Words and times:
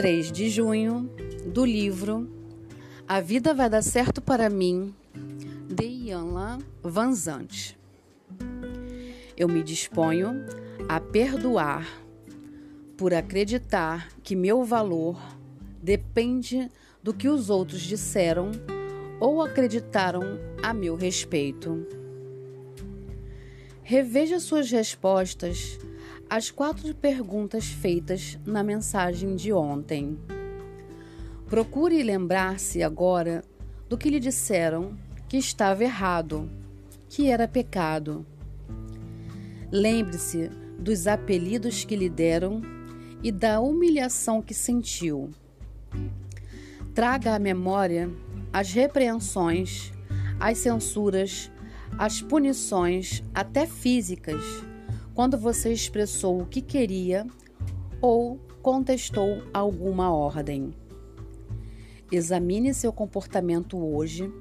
3 0.00 0.32
de 0.32 0.48
junho, 0.48 1.10
do 1.44 1.62
livro 1.62 2.26
A 3.06 3.20
Vida 3.20 3.52
Vai 3.52 3.68
Dar 3.68 3.82
Certo 3.82 4.22
para 4.22 4.48
Mim, 4.48 4.94
de 5.68 5.84
Ianla 5.84 6.58
Vanzante. 6.82 7.78
Eu 9.36 9.46
me 9.46 9.62
disponho 9.62 10.42
a 10.88 10.98
perdoar 10.98 11.86
por 12.96 13.12
acreditar 13.12 14.08
que 14.22 14.34
meu 14.34 14.64
valor 14.64 15.20
depende 15.82 16.70
do 17.02 17.12
que 17.12 17.28
os 17.28 17.50
outros 17.50 17.82
disseram 17.82 18.52
ou 19.20 19.42
acreditaram 19.42 20.22
a 20.62 20.72
meu 20.72 20.96
respeito. 20.96 21.86
Reveja 23.82 24.40
suas 24.40 24.70
respostas 24.70 25.78
às 26.30 26.48
quatro 26.48 26.94
perguntas 26.94 27.66
feitas 27.66 28.38
na 28.46 28.62
mensagem 28.62 29.34
de 29.34 29.52
ontem. 29.52 30.16
Procure 31.48 32.00
lembrar-se 32.04 32.84
agora 32.84 33.42
do 33.88 33.98
que 33.98 34.08
lhe 34.08 34.20
disseram 34.20 34.96
que 35.28 35.36
estava 35.36 35.82
errado, 35.82 36.48
que 37.08 37.26
era 37.26 37.48
pecado. 37.48 38.24
Lembre-se 39.72 40.48
dos 40.78 41.08
apelidos 41.08 41.84
que 41.84 41.96
lhe 41.96 42.08
deram 42.08 42.62
e 43.24 43.32
da 43.32 43.58
humilhação 43.58 44.40
que 44.40 44.54
sentiu. 44.54 45.30
Traga 46.94 47.34
à 47.34 47.38
memória 47.40 48.08
as 48.52 48.72
repreensões, 48.72 49.92
as 50.38 50.58
censuras, 50.58 51.50
as 51.98 52.22
punições, 52.22 53.20
até 53.34 53.66
físicas, 53.66 54.69
quando 55.14 55.36
você 55.36 55.72
expressou 55.72 56.40
o 56.40 56.46
que 56.46 56.60
queria 56.60 57.26
ou 58.00 58.38
contestou 58.62 59.42
alguma 59.52 60.12
ordem. 60.12 60.74
Examine 62.10 62.74
seu 62.74 62.92
comportamento 62.92 63.78
hoje 63.78 64.32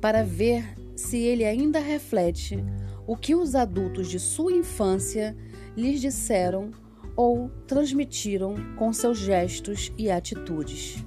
para 0.00 0.22
ver 0.22 0.74
se 0.96 1.18
ele 1.18 1.44
ainda 1.44 1.78
reflete 1.78 2.62
o 3.06 3.16
que 3.16 3.34
os 3.34 3.54
adultos 3.54 4.08
de 4.08 4.18
sua 4.18 4.52
infância 4.52 5.36
lhes 5.76 6.00
disseram 6.00 6.70
ou 7.16 7.48
transmitiram 7.66 8.54
com 8.76 8.92
seus 8.92 9.18
gestos 9.18 9.92
e 9.96 10.10
atitudes. 10.10 11.04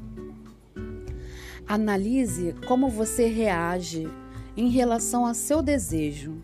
Analise 1.68 2.56
como 2.66 2.88
você 2.88 3.28
reage 3.28 4.08
em 4.56 4.70
relação 4.70 5.26
a 5.26 5.34
seu 5.34 5.62
desejo. 5.62 6.42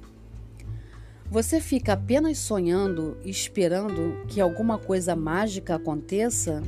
Você 1.34 1.60
fica 1.60 1.94
apenas 1.94 2.38
sonhando 2.38 3.18
esperando 3.26 4.24
que 4.28 4.40
alguma 4.40 4.78
coisa 4.78 5.16
mágica 5.16 5.74
aconteça? 5.74 6.62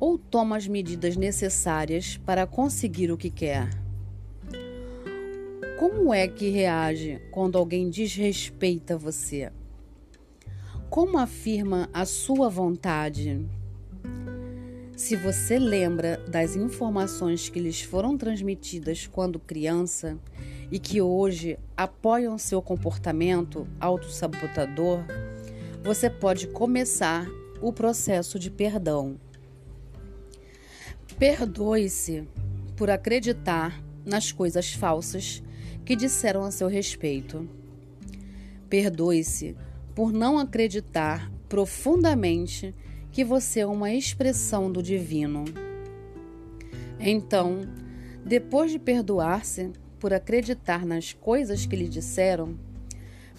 Ou 0.00 0.16
toma 0.16 0.56
as 0.56 0.66
medidas 0.66 1.14
necessárias 1.14 2.16
para 2.16 2.46
conseguir 2.46 3.12
o 3.12 3.18
que 3.18 3.28
quer? 3.28 3.68
Como 5.78 6.14
é 6.14 6.26
que 6.26 6.48
reage 6.48 7.20
quando 7.30 7.58
alguém 7.58 7.90
desrespeita 7.90 8.96
você? 8.96 9.52
Como 10.88 11.18
afirma 11.18 11.90
a 11.92 12.06
sua 12.06 12.48
vontade? 12.48 13.46
Se 14.96 15.16
você 15.16 15.58
lembra 15.58 16.18
das 16.28 16.54
informações 16.54 17.48
que 17.48 17.58
lhes 17.58 17.82
foram 17.82 18.16
transmitidas 18.16 19.08
quando 19.08 19.40
criança 19.40 20.16
e 20.70 20.78
que 20.78 21.02
hoje 21.02 21.58
apoiam 21.76 22.38
seu 22.38 22.62
comportamento 22.62 23.66
autossabotador, 23.80 25.00
você 25.82 26.08
pode 26.08 26.46
começar 26.46 27.26
o 27.60 27.72
processo 27.72 28.38
de 28.38 28.52
perdão. 28.52 29.18
Perdoe-se 31.18 32.28
por 32.76 32.88
acreditar 32.88 33.82
nas 34.06 34.30
coisas 34.30 34.74
falsas 34.74 35.42
que 35.84 35.96
disseram 35.96 36.44
a 36.44 36.52
seu 36.52 36.68
respeito. 36.68 37.48
Perdoe-se 38.70 39.56
por 39.92 40.12
não 40.12 40.38
acreditar 40.38 41.32
profundamente 41.48 42.72
que 43.14 43.22
você 43.22 43.60
é 43.60 43.66
uma 43.66 43.92
expressão 43.92 44.72
do 44.72 44.82
divino. 44.82 45.44
Então, 46.98 47.60
depois 48.26 48.72
de 48.72 48.78
perdoar-se 48.80 49.70
por 50.00 50.12
acreditar 50.12 50.84
nas 50.84 51.12
coisas 51.12 51.64
que 51.64 51.76
lhe 51.76 51.88
disseram, 51.88 52.58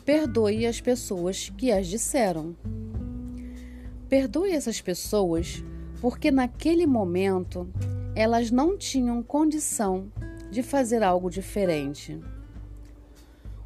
perdoe 0.06 0.66
as 0.66 0.80
pessoas 0.80 1.52
que 1.58 1.74
as 1.74 1.88
disseram. 1.88 2.56
Perdoe 4.08 4.52
essas 4.52 4.80
pessoas 4.80 5.62
porque 6.00 6.32
naquele 6.32 6.88
momento 6.88 7.68
elas 8.16 8.50
não 8.50 8.78
tinham 8.78 9.22
condição 9.22 10.10
de 10.50 10.64
fazer 10.64 11.04
algo 11.04 11.30
diferente. 11.30 12.18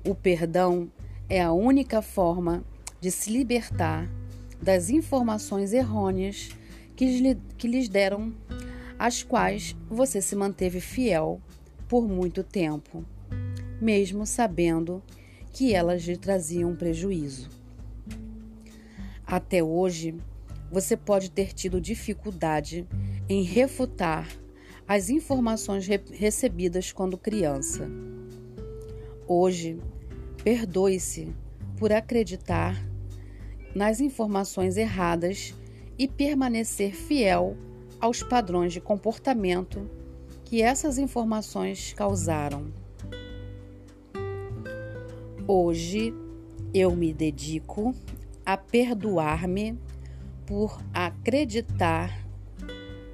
O 0.03 0.15
perdão 0.15 0.91
é 1.29 1.39
a 1.39 1.51
única 1.51 2.01
forma 2.01 2.63
de 2.99 3.11
se 3.11 3.31
libertar 3.31 4.09
das 4.61 4.89
informações 4.89 5.73
errôneas 5.73 6.49
que, 6.95 7.37
que 7.57 7.67
lhes 7.67 7.87
deram, 7.87 8.33
às 8.97 9.23
quais 9.23 9.75
você 9.89 10.21
se 10.21 10.35
manteve 10.35 10.79
fiel 10.81 11.41
por 11.87 12.07
muito 12.07 12.43
tempo, 12.43 13.05
mesmo 13.81 14.25
sabendo 14.25 15.01
que 15.53 15.73
elas 15.73 16.03
lhe 16.03 16.17
traziam 16.17 16.75
prejuízo. 16.75 17.49
Até 19.25 19.63
hoje, 19.63 20.15
você 20.71 20.97
pode 20.97 21.31
ter 21.31 21.53
tido 21.53 21.79
dificuldade 21.79 22.87
em 23.27 23.43
refutar 23.43 24.27
as 24.87 25.09
informações 25.09 25.87
re 25.87 25.99
recebidas 26.11 26.91
quando 26.91 27.17
criança. 27.17 27.87
Hoje, 29.27 29.79
perdoe-se 30.43 31.31
por 31.77 31.93
acreditar 31.93 32.88
nas 33.75 33.99
informações 33.99 34.77
erradas 34.77 35.53
e 35.97 36.07
permanecer 36.07 36.93
fiel 36.93 37.57
aos 37.99 38.23
padrões 38.23 38.73
de 38.73 38.79
comportamento 38.79 39.89
que 40.45 40.61
essas 40.61 40.97
informações 40.97 41.93
causaram. 41.93 42.71
Hoje 45.47 46.13
eu 46.73 46.95
me 46.95 47.13
dedico 47.13 47.93
a 48.45 48.57
perdoar-me 48.57 49.77
por 50.45 50.81
acreditar 50.93 52.25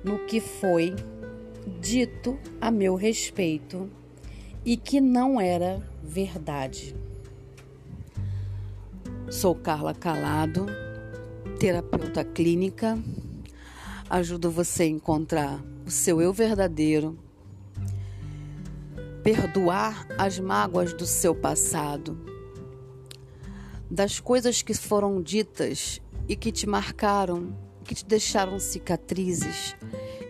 no 0.03 0.19
que 0.25 0.39
foi 0.39 0.95
dito 1.81 2.37
a 2.61 2.69
meu 2.69 2.95
respeito 2.95 3.89
e 4.63 4.77
que 4.77 5.01
não 5.01 5.39
era 5.39 5.81
verdade. 6.03 6.95
Sou 9.35 9.53
Carla 9.53 9.93
Calado, 9.93 10.65
terapeuta 11.59 12.23
clínica. 12.23 12.97
Ajudo 14.09 14.49
você 14.49 14.83
a 14.83 14.87
encontrar 14.87 15.61
o 15.85 15.91
seu 15.91 16.21
eu 16.21 16.31
verdadeiro, 16.31 17.19
perdoar 19.21 20.07
as 20.17 20.39
mágoas 20.39 20.93
do 20.93 21.05
seu 21.05 21.35
passado, 21.35 22.17
das 23.91 24.21
coisas 24.21 24.61
que 24.61 24.73
foram 24.73 25.21
ditas 25.21 26.01
e 26.29 26.35
que 26.37 26.49
te 26.49 26.65
marcaram, 26.65 27.53
que 27.83 27.93
te 27.93 28.05
deixaram 28.05 28.57
cicatrizes 28.57 29.75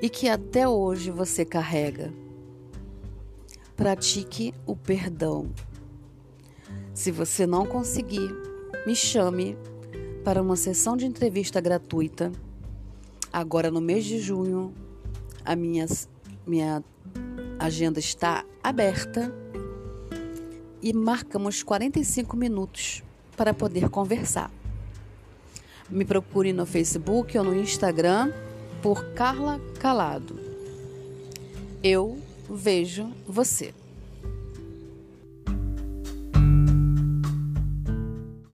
e 0.01 0.09
que 0.09 0.27
até 0.27 0.67
hoje 0.67 1.11
você 1.11 1.45
carrega. 1.45 2.11
Pratique 3.75 4.51
o 4.65 4.75
perdão. 4.75 5.51
Se 6.91 7.12
você 7.12 7.45
não 7.45 7.68
conseguir, 7.68 8.55
me 8.85 8.95
chame 8.95 9.57
para 10.23 10.41
uma 10.41 10.55
sessão 10.55 10.95
de 10.95 11.05
entrevista 11.05 11.59
gratuita. 11.59 12.31
Agora 13.33 13.71
no 13.71 13.81
mês 13.81 14.05
de 14.05 14.19
junho, 14.19 14.73
a 15.43 15.55
minha, 15.55 15.87
minha 16.45 16.83
agenda 17.57 17.99
está 17.99 18.45
aberta 18.63 19.33
e 20.81 20.93
marcamos 20.93 21.63
45 21.63 22.37
minutos 22.37 23.03
para 23.35 23.53
poder 23.53 23.89
conversar. 23.89 24.51
Me 25.89 26.05
procure 26.05 26.53
no 26.53 26.65
Facebook 26.65 27.37
ou 27.37 27.43
no 27.43 27.55
Instagram 27.55 28.31
por 28.81 29.03
Carla 29.13 29.59
Calado. 29.79 30.39
Eu 31.83 32.19
vejo 32.47 33.11
você. 33.27 33.73